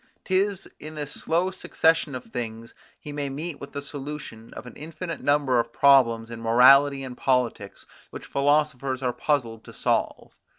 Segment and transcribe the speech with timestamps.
[0.25, 4.75] 'Tis in this slow succession of things he may meet with the solution of an
[4.75, 10.33] infinite number of problems in morality and politics, which philosophers are puzzled to solve.